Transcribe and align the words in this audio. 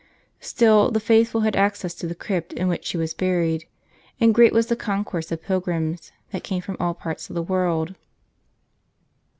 Still 0.39 0.89
the 0.89 0.99
faithful 0.99 1.41
had 1.41 1.55
access 1.55 1.93
to 1.93 2.07
the 2.07 2.15
crypt 2.15 2.53
in 2.53 2.67
which 2.67 2.85
she 2.85 2.97
was 2.97 3.13
buried; 3.13 3.65
and 4.19 4.33
great 4.33 4.51
was 4.51 4.65
the 4.65 4.75
concourse 4.75 5.31
of 5.31 5.43
pilgrims, 5.43 6.11
that 6.31 6.43
came 6.43 6.63
from 6.63 6.75
all 6.79 6.95
parts 6.95 7.29
of 7.29 7.35
the 7.35 7.43
world. 7.43 7.93